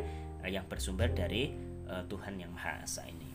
yang 0.46 0.64
bersumber 0.70 1.10
dari 1.10 1.50
uh, 1.90 2.06
Tuhan 2.06 2.38
yang 2.38 2.54
Maha 2.54 2.86
Esa 2.86 3.04
ini. 3.10 3.29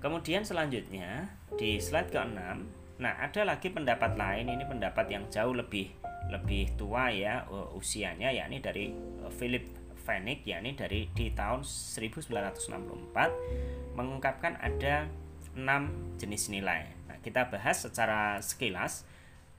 Kemudian 0.00 0.48
selanjutnya 0.48 1.28
di 1.60 1.76
slide 1.76 2.08
ke-6, 2.08 2.40
nah 3.04 3.20
ada 3.20 3.44
lagi 3.44 3.68
pendapat 3.68 4.16
lain 4.16 4.48
ini 4.48 4.64
pendapat 4.64 5.12
yang 5.12 5.28
jauh 5.28 5.52
lebih 5.52 5.92
lebih 6.32 6.72
tua 6.78 7.10
ya 7.12 7.44
usianya 7.74 8.30
yakni 8.30 8.62
dari 8.62 8.94
uh, 9.24 9.32
Philip 9.32 9.66
Fenwick 10.00 10.46
yakni 10.46 10.72
dari 10.72 11.10
di 11.12 11.28
tahun 11.34 11.66
1964 11.66 13.98
mengungkapkan 13.98 14.56
ada 14.56 15.10
enam 15.52 15.92
jenis 16.16 16.48
nilai. 16.48 16.88
Nah, 17.10 17.18
kita 17.20 17.50
bahas 17.50 17.84
secara 17.84 18.40
sekilas. 18.40 19.04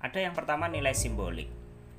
Ada 0.01 0.25
yang 0.25 0.33
pertama 0.33 0.65
nilai 0.65 0.97
simbolik. 0.97 1.45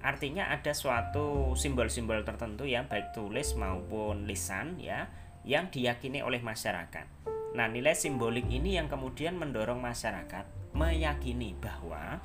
Artinya 0.03 0.51
ada 0.51 0.75
suatu 0.75 1.55
simbol-simbol 1.55 2.27
tertentu 2.27 2.67
yang 2.67 2.91
baik 2.91 3.15
tulis 3.15 3.55
maupun 3.55 4.27
lisan 4.27 4.83
ya 4.83 5.07
yang 5.47 5.71
diyakini 5.71 6.27
oleh 6.27 6.43
masyarakat. 6.43 7.32
Nah, 7.53 7.69
nilai 7.69 7.93
simbolik 7.93 8.49
ini 8.49 8.81
yang 8.81 8.89
kemudian 8.89 9.37
mendorong 9.37 9.77
masyarakat 9.77 10.73
meyakini 10.73 11.53
bahwa 11.61 12.17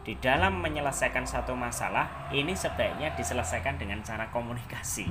di 0.00 0.16
dalam 0.16 0.64
menyelesaikan 0.64 1.28
satu 1.28 1.52
masalah 1.52 2.32
ini 2.32 2.56
sebaiknya 2.56 3.12
diselesaikan 3.12 3.76
dengan 3.76 4.00
cara 4.00 4.32
komunikasi. 4.32 5.04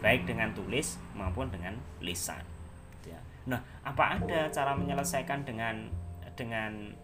Baik 0.00 0.24
dengan 0.24 0.56
tulis 0.56 0.96
maupun 1.12 1.52
dengan 1.52 1.76
lisan. 2.00 2.40
Ya. 3.04 3.16
nah 3.48 3.64
apa 3.80 4.20
ada 4.20 4.52
cara 4.52 4.76
menyelesaikan 4.76 5.44
dengan 5.44 5.92
dengan 6.32 6.96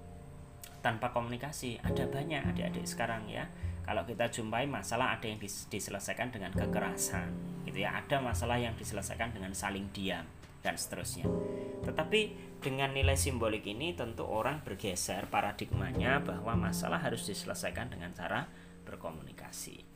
tanpa 0.81 1.13
komunikasi? 1.13 1.77
Ada 1.85 2.09
banyak 2.09 2.57
adik-adik 2.57 2.89
sekarang 2.89 3.29
ya. 3.29 3.45
Kalau 3.85 4.09
kita 4.09 4.33
jumpai 4.33 4.65
masalah 4.65 5.21
ada 5.21 5.29
yang 5.29 5.39
diselesaikan 5.69 6.33
dengan 6.33 6.57
kekerasan 6.57 7.29
gitu 7.69 7.85
ya. 7.85 7.93
Ada 8.01 8.25
masalah 8.25 8.57
yang 8.57 8.73
diselesaikan 8.81 9.37
dengan 9.37 9.53
saling 9.53 9.93
diam 9.93 10.25
dan 10.67 10.75
seterusnya 10.75 11.31
tetapi 11.87 12.35
dengan 12.59 12.91
nilai 12.91 13.15
simbolik 13.15 13.63
ini 13.71 13.95
tentu 13.95 14.27
orang 14.27 14.59
bergeser 14.67 15.31
paradigmanya 15.31 16.19
bahwa 16.19 16.59
masalah 16.59 16.99
harus 16.99 17.23
diselesaikan 17.23 17.95
dengan 17.95 18.11
cara 18.11 18.51
berkomunikasi. 18.83 19.87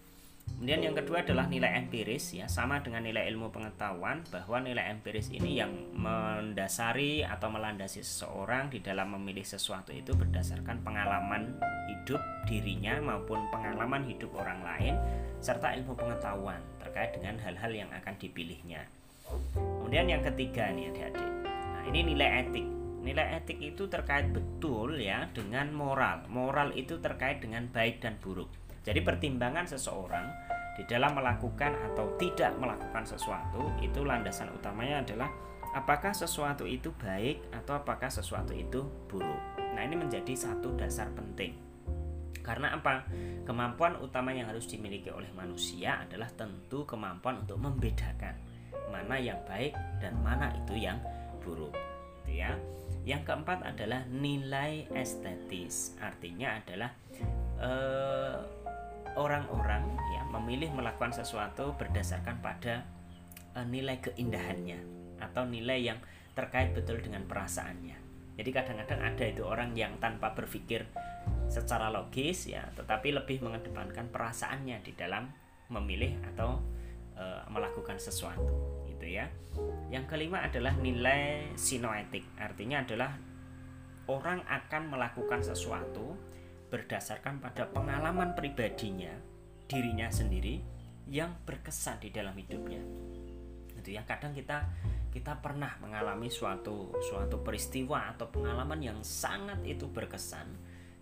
Kemudian 0.50 0.82
yang 0.82 0.98
kedua 0.98 1.22
adalah 1.22 1.46
nilai 1.46 1.78
empiris 1.78 2.34
ya, 2.34 2.50
sama 2.50 2.82
dengan 2.82 3.06
nilai 3.06 3.30
ilmu 3.30 3.54
pengetahuan 3.54 4.26
bahwa 4.34 4.58
nilai 4.60 4.92
empiris 4.92 5.30
ini 5.30 5.62
yang 5.62 5.70
mendasari 5.94 7.22
atau 7.22 7.48
melandasi 7.54 8.02
seseorang 8.02 8.68
di 8.68 8.82
dalam 8.82 9.14
memilih 9.14 9.46
sesuatu 9.46 9.94
itu 9.94 10.10
berdasarkan 10.12 10.82
pengalaman 10.82 11.54
hidup 11.86 12.20
dirinya 12.50 12.98
maupun 12.98 13.46
pengalaman 13.54 14.04
hidup 14.10 14.34
orang 14.36 14.60
lain 14.60 14.94
serta 15.38 15.70
ilmu 15.80 15.94
pengetahuan 15.94 16.60
terkait 16.82 17.14
dengan 17.14 17.38
hal-hal 17.40 17.70
yang 17.70 17.90
akan 17.94 18.14
dipilihnya. 18.18 18.84
Kemudian 19.90 20.22
yang 20.22 20.22
ketiga 20.22 20.70
nih 20.70 20.86
adik-adik 20.94 21.30
Nah, 21.50 21.82
ini 21.90 22.14
nilai 22.14 22.46
etik. 22.46 22.62
Nilai 23.02 23.42
etik 23.42 23.58
itu 23.58 23.90
terkait 23.90 24.30
betul 24.30 25.02
ya 25.02 25.26
dengan 25.34 25.74
moral. 25.74 26.30
Moral 26.30 26.70
itu 26.78 27.02
terkait 27.02 27.42
dengan 27.42 27.66
baik 27.66 27.98
dan 27.98 28.14
buruk. 28.22 28.46
Jadi 28.86 29.02
pertimbangan 29.02 29.66
seseorang 29.66 30.30
di 30.78 30.86
dalam 30.86 31.18
melakukan 31.18 31.74
atau 31.90 32.06
tidak 32.22 32.54
melakukan 32.62 33.02
sesuatu 33.02 33.74
itu 33.82 34.06
landasan 34.06 34.54
utamanya 34.54 35.02
adalah 35.02 35.26
apakah 35.74 36.14
sesuatu 36.14 36.70
itu 36.70 36.94
baik 36.94 37.50
atau 37.50 37.82
apakah 37.82 38.14
sesuatu 38.14 38.54
itu 38.54 38.86
buruk. 39.10 39.58
Nah, 39.74 39.82
ini 39.82 39.98
menjadi 39.98 40.38
satu 40.38 40.70
dasar 40.78 41.10
penting. 41.18 41.58
Karena 42.46 42.78
apa? 42.78 43.10
Kemampuan 43.42 43.98
utama 43.98 44.30
yang 44.30 44.54
harus 44.54 44.70
dimiliki 44.70 45.10
oleh 45.10 45.34
manusia 45.34 46.06
adalah 46.06 46.30
tentu 46.30 46.86
kemampuan 46.86 47.42
untuk 47.42 47.58
membedakan 47.58 48.49
mana 48.88 49.20
yang 49.20 49.38
baik 49.44 49.76
dan 50.00 50.16
mana 50.24 50.48
itu 50.56 50.80
yang 50.80 50.96
buruk 51.44 51.76
gitu 52.22 52.40
ya. 52.40 52.56
Yang 53.04 53.32
keempat 53.32 53.64
adalah 53.64 54.04
nilai 54.08 54.88
estetis 54.92 55.96
artinya 56.00 56.60
adalah 56.60 56.90
eh, 57.60 58.36
orang-orang 59.16 59.84
uh, 59.96 60.08
ya 60.16 60.22
memilih 60.28 60.70
melakukan 60.72 61.10
sesuatu 61.12 61.74
berdasarkan 61.80 62.38
pada 62.44 62.84
uh, 63.56 63.66
nilai 63.66 63.98
keindahannya 64.04 64.80
atau 65.20 65.48
nilai 65.48 65.80
yang 65.80 65.98
terkait 66.36 66.76
betul 66.76 67.00
dengan 67.00 67.24
perasaannya. 67.24 67.96
Jadi 68.36 68.50
kadang-kadang 68.56 69.00
ada 69.04 69.24
itu 69.26 69.42
orang 69.44 69.76
yang 69.76 70.00
tanpa 70.00 70.32
berpikir 70.32 70.88
secara 71.50 71.90
logis 71.90 72.46
ya 72.46 72.62
tetapi 72.78 73.10
lebih 73.10 73.42
mengedepankan 73.42 74.08
perasaannya 74.08 74.80
di 74.86 74.92
dalam 74.94 75.26
memilih 75.66 76.14
atau 76.32 76.62
uh, 77.20 77.44
melakukan 77.52 78.00
sesuatu 78.00 78.48
gitu 78.88 79.06
ya. 79.06 79.28
Yang 79.92 80.16
kelima 80.16 80.40
adalah 80.40 80.72
nilai 80.80 81.52
sinoetik. 81.54 82.24
Artinya 82.40 82.80
adalah 82.80 83.12
orang 84.08 84.40
akan 84.48 84.82
melakukan 84.88 85.44
sesuatu 85.44 86.16
berdasarkan 86.72 87.42
pada 87.42 87.68
pengalaman 87.68 88.32
pribadinya, 88.32 89.12
dirinya 89.68 90.08
sendiri 90.08 90.62
yang 91.10 91.34
berkesan 91.44 91.98
di 92.00 92.08
dalam 92.14 92.32
hidupnya. 92.38 92.80
Itu 93.74 93.90
ya, 93.90 94.06
kadang 94.06 94.32
kita 94.32 94.66
kita 95.10 95.42
pernah 95.42 95.74
mengalami 95.82 96.30
suatu 96.30 96.94
suatu 97.02 97.42
peristiwa 97.42 98.14
atau 98.14 98.30
pengalaman 98.30 98.78
yang 98.78 98.98
sangat 99.02 99.58
itu 99.66 99.90
berkesan 99.90 100.46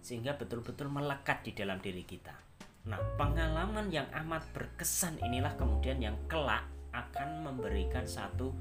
sehingga 0.01 0.41
betul-betul 0.41 0.89
melekat 0.89 1.45
di 1.45 1.53
dalam 1.53 1.77
diri 1.77 2.09
kita. 2.09 2.48
Nah, 2.89 3.01
pengalaman 3.21 3.93
yang 3.93 4.09
amat 4.25 4.49
berkesan 4.57 5.21
inilah 5.21 5.53
kemudian 5.61 6.01
yang 6.01 6.17
kelak 6.25 6.65
akan 6.97 7.45
memberikan 7.45 8.09
satu 8.09 8.57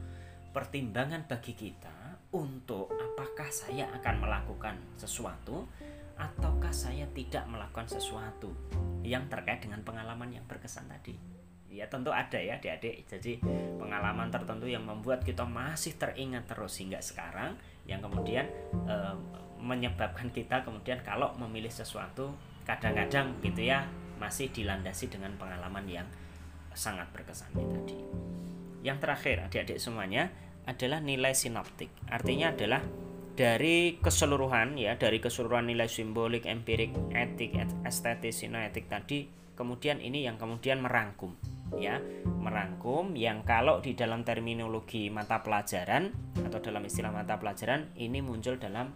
pertimbangan 0.51 1.24
bagi 1.31 1.55
kita 1.55 2.19
untuk 2.36 2.91
apakah 2.91 3.48
saya 3.48 3.88
akan 3.96 4.15
melakukan 4.19 4.75
sesuatu 5.00 5.63
ataukah 6.19 6.75
saya 6.75 7.07
tidak 7.15 7.48
melakukan 7.48 7.88
sesuatu 7.88 8.51
yang 9.05 9.31
terkait 9.31 9.63
dengan 9.63 9.79
pengalaman 9.88 10.36
yang 10.36 10.43
berkesan 10.43 10.91
tadi. 10.91 11.15
Ya 11.72 11.88
tentu 11.88 12.12
ada 12.12 12.36
ya 12.36 12.60
adik-adik. 12.60 13.07
Jadi 13.07 13.39
pengalaman 13.79 14.27
tertentu 14.27 14.67
yang 14.67 14.84
membuat 14.84 15.24
kita 15.24 15.48
masih 15.48 15.96
teringat 15.96 16.50
terus 16.50 16.79
hingga 16.81 17.00
sekarang 17.00 17.55
yang 17.88 18.03
kemudian 18.03 18.50
e, 18.88 18.96
menyebabkan 19.62 20.34
kita 20.34 20.65
kemudian 20.67 21.00
kalau 21.05 21.31
memilih 21.39 21.72
sesuatu 21.72 22.34
kadang-kadang 22.67 23.39
gitu 23.46 23.72
ya 23.72 23.88
masih 24.17 24.51
dilandasi 24.51 25.09
dengan 25.09 25.33
pengalaman 25.38 25.86
yang 25.88 26.07
sangat 26.77 27.09
berkesan 27.09 27.53
tadi. 27.53 27.97
Yang 28.86 28.97
terakhir 29.01 29.36
adik-adik 29.50 29.77
semuanya 29.81 30.29
adalah 30.69 31.01
nilai 31.01 31.33
sinoptik. 31.33 31.89
Artinya 32.12 32.53
adalah 32.53 32.83
dari 33.38 34.01
keseluruhan 34.01 34.77
ya 34.81 34.97
dari 34.97 35.21
keseluruhan 35.21 35.69
nilai 35.69 35.86
simbolik 35.86 36.50
empirik 36.50 36.89
etik 37.13 37.53
estetis 37.86 38.41
sinoetik 38.41 38.89
tadi 38.89 39.29
kemudian 39.53 40.01
ini 40.01 40.25
yang 40.25 40.41
kemudian 40.41 40.81
merangkum 40.81 41.38
ya. 41.75 42.00
Merangkum 42.24 43.17
yang 43.17 43.43
kalau 43.43 43.83
di 43.83 43.97
dalam 43.97 44.24
terminologi 44.24 45.12
mata 45.12 45.43
pelajaran 45.43 46.13
atau 46.45 46.59
dalam 46.63 46.86
istilah 46.86 47.12
mata 47.12 47.36
pelajaran 47.36 47.91
ini 48.00 48.24
muncul 48.24 48.55
dalam 48.55 48.93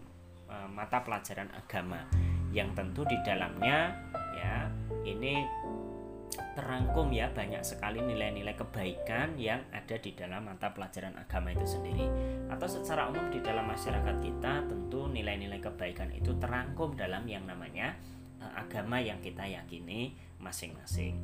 uh, 0.48 0.70
mata 0.72 1.04
pelajaran 1.04 1.52
agama. 1.52 2.08
Yang 2.52 2.70
tentu 2.80 3.02
di 3.08 3.18
dalamnya 3.24 3.96
ya 4.38 4.72
ini 5.06 5.46
terangkum 6.52 7.12
ya 7.16 7.32
banyak 7.32 7.64
sekali 7.64 8.04
nilai-nilai 8.04 8.56
kebaikan 8.56 9.40
yang 9.40 9.64
ada 9.72 9.96
di 10.00 10.12
dalam 10.16 10.48
mata 10.48 10.72
pelajaran 10.76 11.16
agama 11.16 11.56
itu 11.56 11.64
sendiri 11.64 12.08
atau 12.52 12.68
secara 12.68 13.08
umum 13.08 13.32
di 13.32 13.40
dalam 13.40 13.68
masyarakat 13.68 14.20
kita 14.20 14.68
tentu 14.68 15.08
nilai-nilai 15.08 15.60
kebaikan 15.64 16.12
itu 16.12 16.36
terangkum 16.40 16.96
dalam 16.96 17.24
yang 17.28 17.48
namanya 17.48 17.96
uh, 18.44 18.52
agama 18.60 19.00
yang 19.00 19.20
kita 19.24 19.48
yakini 19.48 20.16
masing-masing. 20.44 21.16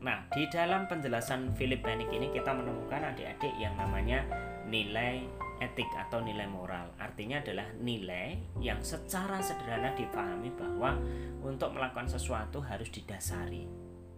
Nah, 0.00 0.24
di 0.32 0.48
dalam 0.48 0.88
penjelasan 0.88 1.52
Philip 1.52 1.84
Panic 1.84 2.08
ini 2.08 2.32
kita 2.32 2.56
menemukan 2.56 3.12
adik-adik 3.12 3.52
yang 3.60 3.76
namanya 3.76 4.24
nilai 4.64 5.28
etik 5.60 5.92
atau 5.92 6.24
nilai 6.24 6.48
moral. 6.48 6.96
Artinya 6.96 7.44
adalah 7.44 7.68
nilai 7.76 8.40
yang 8.58 8.80
secara 8.80 9.38
sederhana 9.44 9.92
dipahami 9.92 10.48
bahwa 10.56 10.96
untuk 11.44 11.76
melakukan 11.76 12.08
sesuatu 12.08 12.64
harus 12.64 12.88
didasari 12.88 13.68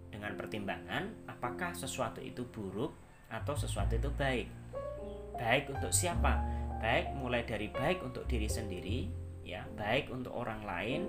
dengan 0.08 0.38
pertimbangan 0.38 1.26
apakah 1.26 1.74
sesuatu 1.74 2.22
itu 2.22 2.46
buruk 2.46 2.94
atau 3.26 3.58
sesuatu 3.58 3.98
itu 3.98 4.08
baik. 4.14 4.48
Baik 5.34 5.74
untuk 5.74 5.90
siapa? 5.90 6.38
Baik 6.78 7.10
mulai 7.18 7.42
dari 7.42 7.66
baik 7.70 8.06
untuk 8.06 8.26
diri 8.30 8.46
sendiri, 8.46 9.10
ya, 9.42 9.66
baik 9.74 10.14
untuk 10.14 10.30
orang 10.34 10.62
lain, 10.62 11.06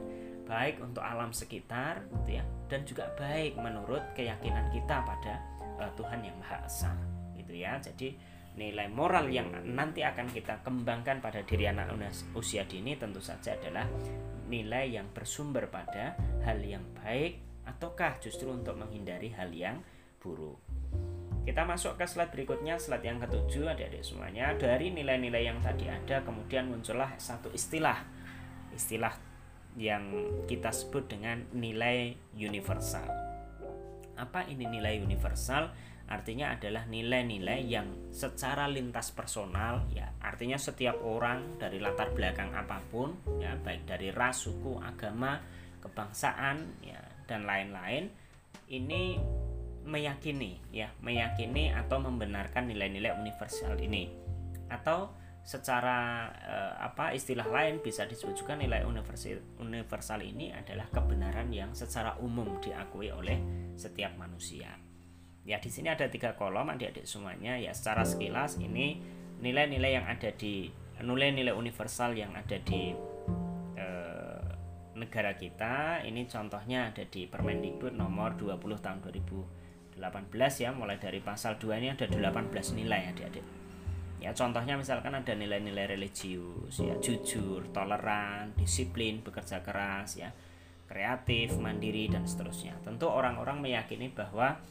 baik 0.49 0.81
untuk 0.81 1.01
alam 1.05 1.29
sekitar, 1.29 2.01
gitu 2.21 2.41
ya, 2.41 2.43
dan 2.69 2.81
juga 2.85 3.09
baik 3.17 3.57
menurut 3.57 4.01
keyakinan 4.17 4.69
kita 4.73 5.01
pada 5.01 5.41
uh, 5.77 5.91
Tuhan 5.97 6.25
yang 6.25 6.37
Maha 6.41 6.61
Esa, 6.65 6.93
gitu 7.37 7.53
ya. 7.53 7.77
Jadi 7.81 8.17
nilai 8.53 8.85
moral 8.89 9.33
yang 9.33 9.49
nanti 9.65 10.05
akan 10.05 10.29
kita 10.29 10.61
kembangkan 10.61 11.19
pada 11.19 11.41
diri 11.41 11.65
anak 11.65 11.89
usia 12.37 12.69
dini 12.69 12.93
tentu 12.93 13.17
saja 13.17 13.57
adalah 13.57 13.89
nilai 14.45 14.93
yang 14.93 15.09
bersumber 15.09 15.65
pada 15.73 16.13
hal 16.45 16.61
yang 16.61 16.85
baik 17.01 17.41
ataukah 17.65 18.19
justru 18.21 18.51
untuk 18.51 18.77
menghindari 18.77 19.33
hal 19.33 19.49
yang 19.49 19.81
buruk. 20.21 20.59
Kita 21.43 21.67
masuk 21.67 21.99
ke 21.99 22.07
slide 22.07 22.31
berikutnya, 22.31 22.79
slide 22.79 23.03
yang 23.03 23.19
ketujuh 23.19 23.67
adik-adik 23.67 23.99
semuanya. 23.99 24.55
Dari 24.55 24.95
nilai-nilai 24.95 25.43
yang 25.43 25.59
tadi 25.59 25.91
ada, 25.91 26.23
kemudian 26.23 26.71
muncullah 26.71 27.19
satu 27.19 27.51
istilah. 27.51 27.99
Istilah 28.71 29.11
yang 29.75 30.07
kita 30.47 30.71
sebut 30.71 31.11
dengan 31.11 31.43
nilai 31.51 32.15
universal. 32.39 33.03
Apa 34.15 34.47
ini 34.47 34.71
nilai 34.71 35.03
universal? 35.03 35.67
Artinya 36.03 36.51
adalah 36.51 36.83
nilai-nilai 36.85 37.63
yang 37.63 38.11
secara 38.11 38.67
lintas 38.67 39.15
personal 39.15 39.87
ya, 39.95 40.11
artinya 40.19 40.59
setiap 40.59 40.99
orang 40.99 41.55
dari 41.55 41.79
latar 41.79 42.11
belakang 42.11 42.51
apa 42.51 42.83
pun 42.91 43.15
ya, 43.39 43.55
baik 43.55 43.87
dari 43.87 44.11
ras, 44.11 44.43
suku, 44.43 44.83
agama, 44.83 45.39
kebangsaan 45.79 46.83
ya, 46.83 46.99
dan 47.23 47.47
lain-lain 47.47 48.11
ini 48.67 49.15
meyakini 49.83 50.63
ya 50.71 50.87
meyakini 51.03 51.71
atau 51.75 51.99
membenarkan 51.99 52.67
nilai-nilai 52.67 53.15
universal 53.15 53.79
ini. 53.79 54.11
Atau 54.67 55.11
secara 55.43 56.31
eh, 56.39 56.73
apa 56.83 57.11
istilah 57.15 57.47
lain 57.47 57.79
bisa 57.83 58.07
disebut 58.07 58.43
juga 58.43 58.55
nilai 58.55 58.87
universal 58.87 59.43
universal 59.59 60.23
ini 60.23 60.55
adalah 60.55 60.87
kebenaran 60.87 61.51
yang 61.51 61.75
secara 61.75 62.15
umum 62.23 62.59
diakui 62.63 63.11
oleh 63.11 63.39
setiap 63.75 64.15
manusia 64.15 64.71
ya 65.43 65.59
di 65.59 65.67
sini 65.67 65.91
ada 65.91 66.07
tiga 66.07 66.35
kolom 66.39 66.71
adik-adik 66.71 67.03
semuanya. 67.03 67.59
Ya 67.59 67.75
secara 67.75 68.07
sekilas 68.07 68.59
ini 68.59 68.99
nilai-nilai 69.43 69.99
yang 69.99 70.07
ada 70.07 70.31
di 70.31 70.71
nilai-nilai 71.03 71.51
universal 71.51 72.15
yang 72.15 72.31
ada 72.35 72.55
di 72.63 72.95
negara 74.93 75.35
kita. 75.35 76.05
Ini 76.05 76.29
contohnya 76.29 76.93
ada 76.93 77.03
di 77.03 77.27
Permendikbud 77.27 77.97
nomor 77.97 78.39
20 78.39 78.55
tahun 78.79 79.03
2018 79.03 80.63
ya. 80.63 80.71
Mulai 80.71 80.95
dari 81.01 81.19
pasal 81.19 81.59
2 81.59 81.81
ini 81.81 81.91
ada 81.91 82.07
18 82.07 82.77
nilai 82.77 83.11
adik-adik. 83.11 83.43
Ya 84.23 84.31
contohnya 84.31 84.79
misalkan 84.79 85.11
ada 85.11 85.35
nilai-nilai 85.35 85.83
religius 85.83 86.79
ya 86.79 86.95
jujur 87.03 87.67
toleran 87.75 88.55
disiplin 88.55 89.19
bekerja 89.19 89.59
keras 89.59 90.15
ya 90.15 90.31
kreatif 90.87 91.59
mandiri 91.59 92.07
dan 92.07 92.23
seterusnya. 92.23 92.79
Tentu 92.87 93.11
orang-orang 93.11 93.59
meyakini 93.59 94.07
bahwa 94.07 94.63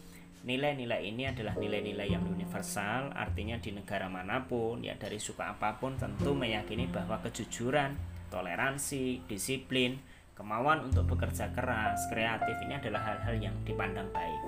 nilai-nilai 0.42 1.07
ini 1.07 1.31
adalah 1.31 1.55
nilai-nilai 1.55 2.09
yang 2.11 2.26
universal 2.26 3.14
artinya 3.14 3.59
di 3.62 3.70
negara 3.70 4.11
mana 4.11 4.42
pun 4.42 4.83
ya 4.83 4.98
dari 4.98 5.22
suku 5.22 5.38
apa 5.38 5.78
pun 5.78 5.94
tentu 5.94 6.35
meyakini 6.35 6.90
bahwa 6.90 7.22
kejujuran 7.22 7.94
toleransi 8.33 9.28
disiplin 9.28 10.00
kemauan 10.33 10.88
untuk 10.88 11.05
bekerja 11.07 11.52
keras, 11.52 12.09
kreatif 12.09 12.57
ini 12.64 12.74
adalah 12.81 13.05
hal-hal 13.05 13.37
yang 13.38 13.55
dipandang 13.62 14.09
baik. 14.11 14.42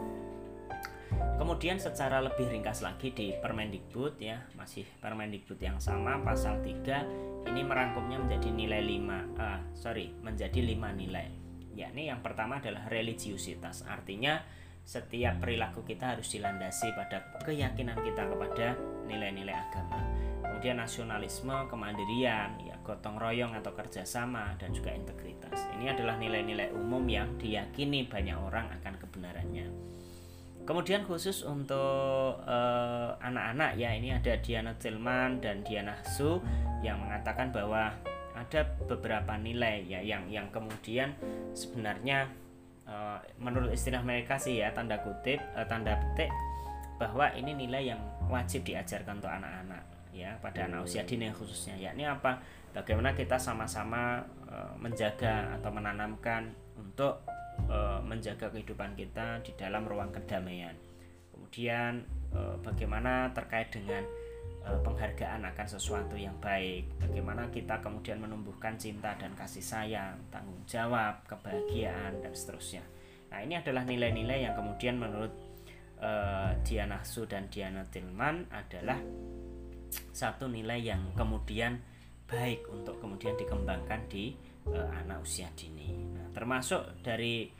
Kemudian 1.39 1.79
secara 1.79 2.19
lebih 2.19 2.51
ringkas 2.51 2.83
lagi 2.83 3.15
di 3.15 3.31
Permendikbud 3.39 4.19
ya, 4.19 4.43
masih 4.59 4.83
Permendikbud 4.99 5.61
yang 5.61 5.79
sama 5.79 6.19
pasal 6.25 6.59
3 6.65 7.47
ini 7.53 7.63
merangkumnya 7.63 8.19
menjadi 8.19 8.49
nilai 8.51 8.83
5 8.83 9.39
uh, 9.39 9.61
sorry, 9.77 10.11
menjadi 10.25 10.59
5 10.59 10.75
nilai. 10.99 11.29
Yakni 11.75 12.11
yang 12.11 12.23
pertama 12.23 12.63
adalah 12.63 12.87
religiusitas. 12.87 13.87
Artinya 13.87 14.43
setiap 14.85 15.41
perilaku 15.41 15.81
kita 15.81 16.13
harus 16.15 16.29
dilandasi 16.29 16.93
pada 16.93 17.25
keyakinan 17.41 17.97
kita 18.05 18.29
kepada 18.29 18.77
nilai-nilai 19.09 19.57
agama. 19.57 20.01
Kemudian 20.45 20.77
nasionalisme, 20.77 21.57
kemandirian, 21.73 22.61
ya 22.61 22.77
gotong 22.85 23.17
royong 23.17 23.57
atau 23.57 23.73
kerjasama 23.73 24.55
dan 24.61 24.77
juga 24.77 24.93
integritas. 24.93 25.57
Ini 25.81 25.97
adalah 25.97 26.21
nilai-nilai 26.21 26.71
umum 26.77 27.05
yang 27.09 27.33
diyakini 27.41 28.05
banyak 28.07 28.37
orang 28.37 28.69
akan 28.81 28.95
kebenarannya. 29.01 29.73
Kemudian 30.65 31.05
khusus 31.05 31.45
untuk 31.45 32.41
eh, 32.45 33.11
anak-anak 33.21 33.77
uh, 33.77 33.81
ya 33.81 33.93
ini 33.93 34.17
ada 34.17 34.41
Diana 34.41 34.73
Tillman 34.81 35.45
dan 35.45 35.61
Diana 35.61 35.93
Su 36.09 36.41
yang 36.81 37.05
mengatakan 37.05 37.53
bahwa 37.53 37.93
ada 38.33 38.61
beberapa 38.89 39.37
nilai 39.37 39.85
ya 39.85 40.01
yang 40.01 40.25
yang 40.33 40.49
kemudian 40.49 41.13
sebenarnya 41.53 42.33
uh, 42.89 43.19
menurut 43.41 43.73
istilah 43.73 44.01
mereka 44.01 44.37
sih 44.37 44.61
ya 44.61 44.73
tanda 44.73 45.01
kutip 45.01 45.41
uh, 45.57 45.67
tanda 45.69 45.97
petik 45.97 46.31
bahwa 47.01 47.27
ini 47.35 47.53
nilai 47.59 47.91
yang 47.95 48.01
wajib 48.31 48.63
diajarkan 48.63 49.19
untuk 49.19 49.33
anak-anak 49.33 49.83
ya 50.15 50.39
pada 50.39 50.71
anak 50.71 50.87
usia 50.87 51.03
dini 51.03 51.27
khususnya. 51.35 51.75
Yakni 51.75 52.07
apa? 52.07 52.39
Bagaimana 52.71 53.15
kita 53.15 53.35
sama-sama 53.39 54.23
uh, 54.47 54.73
menjaga 54.79 55.59
atau 55.59 55.71
menanamkan 55.75 56.55
untuk 56.79 57.23
uh, 57.67 57.99
menjaga 58.03 58.51
kehidupan 58.51 58.95
kita 58.95 59.43
di 59.43 59.53
dalam 59.59 59.87
ruang 59.87 60.15
kedamaian. 60.15 60.75
Kemudian 61.35 62.07
uh, 62.35 62.55
bagaimana 62.63 63.31
terkait 63.35 63.75
dengan 63.75 64.03
penghargaan 64.65 65.45
akan 65.45 65.67
sesuatu 65.69 66.17
yang 66.17 66.33
baik, 66.41 66.89
bagaimana 66.97 67.53
kita 67.53 67.85
kemudian 67.85 68.17
menumbuhkan 68.17 68.81
cinta 68.81 69.13
dan 69.21 69.37
kasih 69.37 69.61
sayang, 69.61 70.17
tanggung 70.33 70.65
jawab, 70.65 71.21
kebahagiaan 71.29 72.25
dan 72.25 72.33
seterusnya. 72.33 72.81
Nah, 73.29 73.45
ini 73.45 73.61
adalah 73.61 73.85
nilai-nilai 73.85 74.49
yang 74.49 74.55
kemudian 74.57 74.97
menurut 74.97 75.33
uh, 76.01 76.57
Diana 76.65 77.05
Su 77.05 77.29
dan 77.29 77.53
Diana 77.53 77.85
Tillman 77.85 78.49
adalah 78.49 78.97
satu 80.15 80.49
nilai 80.49 80.81
yang 80.81 81.13
kemudian 81.13 81.83
baik 82.25 82.65
untuk 82.73 82.99
kemudian 83.05 83.37
dikembangkan 83.37 84.09
di 84.09 84.33
uh, 84.73 84.89
anak 85.05 85.21
usia 85.21 85.53
dini. 85.53 85.93
Nah, 85.93 86.33
termasuk 86.33 87.05
dari 87.05 87.53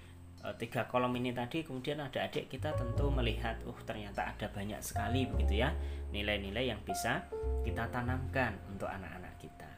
tiga 0.61 0.85
kolom 0.85 1.17
ini 1.17 1.33
tadi 1.33 1.65
kemudian 1.65 2.05
ada 2.05 2.29
adik 2.29 2.53
kita 2.53 2.77
tentu 2.77 3.09
melihat, 3.09 3.57
uh 3.65 3.81
ternyata 3.89 4.29
ada 4.29 4.47
banyak 4.53 4.81
sekali 4.85 5.25
begitu 5.25 5.65
ya 5.65 5.73
nilai-nilai 6.13 6.69
yang 6.69 6.81
bisa 6.85 7.25
kita 7.65 7.89
tanamkan 7.89 8.55
untuk 8.69 8.87
anak-anak 8.87 9.35
kita. 9.41 9.73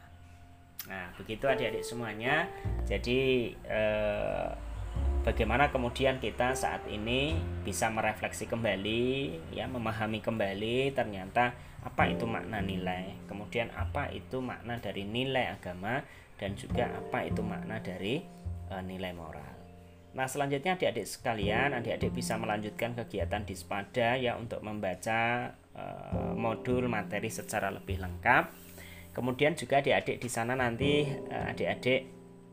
Nah, 0.87 1.11
begitu 1.17 1.49
adik-adik 1.49 1.83
semuanya. 1.83 2.47
Jadi 2.85 3.51
eh, 3.65 4.49
bagaimana 5.25 5.73
kemudian 5.73 6.21
kita 6.21 6.53
saat 6.53 6.85
ini 6.87 7.35
bisa 7.65 7.89
merefleksi 7.89 8.47
kembali, 8.47 9.35
ya, 9.51 9.65
memahami 9.67 10.21
kembali 10.21 10.93
ternyata 10.93 11.57
apa 11.83 12.03
itu 12.11 12.27
makna 12.27 12.59
nilai, 12.59 13.15
kemudian 13.25 13.71
apa 13.71 14.11
itu 14.11 14.43
makna 14.43 14.79
dari 14.79 15.07
nilai 15.07 15.55
agama 15.55 16.03
dan 16.35 16.53
juga 16.59 16.91
apa 16.91 17.23
itu 17.23 17.41
makna 17.41 17.79
dari 17.81 18.21
eh, 18.71 18.83
nilai 18.83 19.11
moral. 19.15 19.56
Nah, 20.17 20.25
selanjutnya 20.25 20.81
adik-adik 20.81 21.05
sekalian, 21.05 21.77
adik-adik 21.77 22.09
bisa 22.09 22.41
melanjutkan 22.41 22.97
kegiatan 22.97 23.45
di 23.45 23.53
Spada 23.53 24.17
ya 24.17 24.33
untuk 24.33 24.65
membaca 24.65 25.53
eh, 25.77 26.33
modul 26.33 26.89
materi 26.89 27.29
secara 27.29 27.69
lebih 27.69 28.01
lengkap 28.01 28.67
Kemudian 29.17 29.57
juga 29.57 29.81
adik-adik 29.81 30.21
di 30.21 30.29
sana 30.29 30.53
nanti 30.53 31.01
eh, 31.09 31.45
adik-adik 31.49 32.01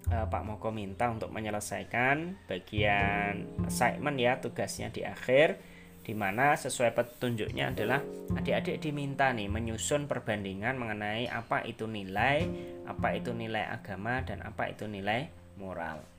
uh, 0.09 0.25
Pak 0.33 0.43
Moko 0.49 0.73
minta 0.73 1.13
untuk 1.13 1.29
menyelesaikan 1.29 2.49
bagian 2.49 3.69
assignment 3.69 4.17
ya 4.17 4.41
tugasnya 4.41 4.89
di 4.89 5.05
akhir 5.05 5.61
di 6.01 6.17
mana 6.17 6.57
sesuai 6.57 6.97
petunjuknya 6.97 7.69
adalah 7.77 8.01
adik-adik 8.33 8.81
diminta 8.81 9.29
nih 9.37 9.53
menyusun 9.53 10.09
perbandingan 10.09 10.81
mengenai 10.81 11.29
apa 11.29 11.69
itu 11.69 11.85
nilai, 11.85 12.49
apa 12.89 13.13
itu 13.13 13.37
nilai 13.37 13.69
agama 13.69 14.25
dan 14.25 14.41
apa 14.41 14.73
itu 14.73 14.89
nilai 14.89 15.29
moral. 15.61 16.14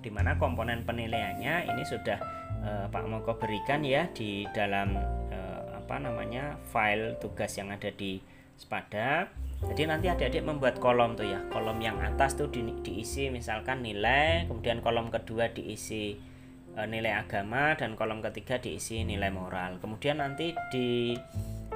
Di 0.00 0.08
mana 0.08 0.40
komponen 0.40 0.82
penilaiannya 0.88 1.68
ini 1.68 1.82
sudah 1.84 2.18
uh, 2.64 2.86
Pak 2.88 3.04
Moko 3.04 3.36
berikan 3.36 3.84
ya 3.84 4.08
di 4.10 4.48
dalam 4.52 4.96
uh, 5.28 5.62
apa 5.76 6.00
namanya 6.00 6.56
file 6.72 7.20
tugas 7.20 7.52
yang 7.60 7.72
ada 7.72 7.92
di 7.92 8.20
Spada. 8.60 9.28
Jadi 9.60 9.88
nanti 9.88 10.08
adik-adik 10.08 10.44
membuat 10.44 10.80
kolom 10.80 11.16
tuh 11.16 11.28
ya 11.28 11.40
kolom 11.52 11.80
yang 11.80 12.00
atas 12.00 12.36
tuh 12.36 12.48
di, 12.48 12.64
diisi 12.80 13.28
misalkan 13.28 13.84
nilai 13.84 14.48
kemudian 14.48 14.80
kolom 14.80 15.12
kedua 15.12 15.52
diisi 15.52 16.16
e, 16.72 16.80
nilai 16.88 17.12
agama 17.12 17.76
dan 17.76 17.92
kolom 17.92 18.24
ketiga 18.24 18.56
diisi 18.56 19.04
nilai 19.04 19.28
moral. 19.28 19.76
Kemudian 19.76 20.24
nanti 20.24 20.56
di 20.72 21.12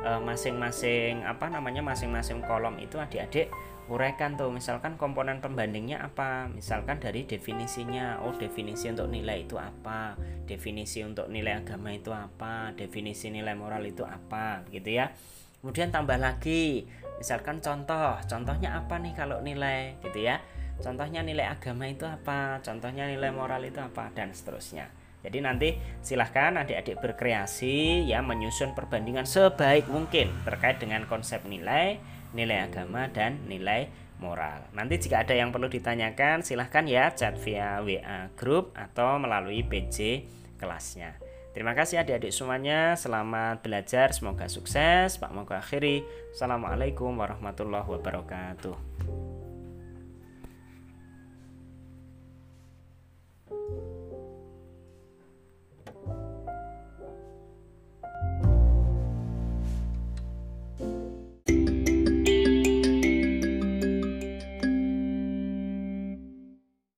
masing-masing 0.04 1.24
apa 1.24 1.48
namanya 1.48 1.80
masing-masing 1.80 2.44
kolom 2.44 2.76
itu 2.76 3.00
adik-adik 3.00 3.48
uraikan 3.92 4.40
tuh 4.40 4.48
misalkan 4.48 4.96
komponen 4.96 5.44
pembandingnya 5.44 6.00
apa? 6.00 6.48
Misalkan 6.48 7.00
dari 7.00 7.28
definisinya 7.28 8.24
oh 8.24 8.32
definisi 8.32 8.88
untuk 8.88 9.12
nilai 9.12 9.44
itu 9.44 9.60
apa? 9.60 10.16
Definisi 10.48 11.04
untuk 11.04 11.28
nilai 11.28 11.60
agama 11.60 11.92
itu 11.92 12.08
apa? 12.08 12.72
Definisi 12.72 13.28
nilai 13.28 13.52
moral 13.52 13.84
itu 13.84 14.00
apa? 14.04 14.64
Gitu 14.72 14.96
ya. 14.96 15.12
Kemudian 15.60 15.92
tambah 15.92 16.16
lagi 16.16 16.88
misalkan 17.20 17.60
contoh 17.60 18.16
contohnya 18.24 18.80
apa 18.80 18.96
nih 19.00 19.12
kalau 19.12 19.44
nilai? 19.44 20.00
Gitu 20.00 20.24
ya. 20.24 20.40
Contohnya 20.80 21.22
nilai 21.22 21.46
agama 21.46 21.84
itu 21.86 22.08
apa? 22.08 22.58
Contohnya 22.64 23.04
nilai 23.06 23.30
moral 23.30 23.62
itu 23.62 23.78
apa? 23.78 24.10
Dan 24.16 24.32
seterusnya. 24.32 24.88
Jadi 25.24 25.38
nanti 25.40 25.68
silahkan 26.04 26.52
adik-adik 26.60 27.00
berkreasi 27.00 28.04
ya 28.04 28.20
menyusun 28.20 28.76
perbandingan 28.76 29.24
sebaik 29.24 29.88
mungkin 29.88 30.28
terkait 30.44 30.76
dengan 30.76 31.08
konsep 31.08 31.40
nilai 31.48 31.96
nilai 32.34 32.66
agama 32.66 33.08
dan 33.08 33.40
nilai 33.46 33.88
moral 34.18 34.66
nanti 34.74 34.98
jika 34.98 35.22
ada 35.22 35.34
yang 35.34 35.54
perlu 35.54 35.70
ditanyakan 35.70 36.42
silahkan 36.42 36.84
ya 36.84 37.14
chat 37.14 37.38
via 37.40 37.80
WA 37.80 38.28
grup 38.34 38.74
atau 38.74 39.16
melalui 39.22 39.62
PJ 39.64 40.26
kelasnya 40.58 41.24
Terima 41.54 41.70
kasih 41.70 42.02
adik-adik 42.02 42.34
semuanya. 42.34 42.98
Selamat 42.98 43.62
belajar. 43.62 44.10
Semoga 44.10 44.50
sukses. 44.50 45.22
Pak 45.22 45.30
Moga 45.30 45.62
akhiri. 45.62 46.02
Assalamualaikum 46.34 47.14
warahmatullahi 47.14 47.86
wabarakatuh. 47.86 48.74